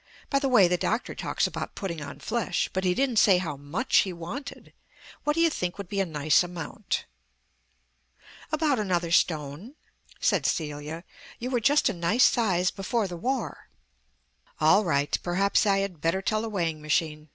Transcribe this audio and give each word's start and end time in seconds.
By 0.31 0.39
the 0.39 0.49
way, 0.49 0.67
the 0.67 0.77
doctor 0.79 1.13
talks 1.13 1.45
about 1.45 1.75
putting 1.75 2.01
on 2.01 2.17
flesh, 2.19 2.71
but 2.73 2.83
he 2.83 2.95
didn't 2.95 3.17
say 3.17 3.37
how 3.37 3.55
much 3.55 3.97
he 3.97 4.11
wanted. 4.11 4.73
What 5.25 5.33
do 5.35 5.41
you 5.41 5.51
think 5.51 5.77
would 5.77 5.89
be 5.89 5.99
a 5.99 6.07
nice 6.07 6.41
amount?" 6.41 7.05
"About 8.51 8.79
another 8.79 9.11
stone," 9.11 9.75
said 10.19 10.47
Celia. 10.47 11.03
"You 11.37 11.51
were 11.51 11.59
just 11.59 11.87
a 11.87 11.93
nice 11.93 12.23
size 12.23 12.71
before 12.71 13.07
the 13.07 13.15
War." 13.15 13.69
"All 14.59 14.83
right. 14.83 15.15
Perhaps 15.21 15.67
I 15.67 15.77
had 15.85 16.01
better 16.01 16.23
tell 16.23 16.41
the 16.41 16.49
weighing 16.49 16.81
machine. 16.81 17.29